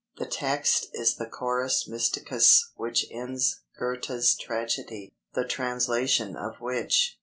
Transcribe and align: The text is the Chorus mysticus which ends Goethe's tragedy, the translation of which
The 0.17 0.25
text 0.25 0.87
is 0.95 1.17
the 1.17 1.27
Chorus 1.27 1.87
mysticus 1.87 2.71
which 2.75 3.05
ends 3.11 3.61
Goethe's 3.79 4.33
tragedy, 4.35 5.11
the 5.35 5.45
translation 5.45 6.35
of 6.35 6.59
which 6.59 7.19